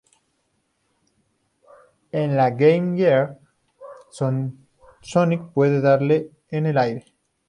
En 2.11 2.35
la 2.35 2.49
de 2.49 2.57
Game 2.75 2.97
Gear, 2.97 3.37
Sonic 4.09 5.47
puede 5.53 5.79
darle 5.79 6.31
en 6.49 6.65
el 6.65 6.79
aire. 6.79 7.05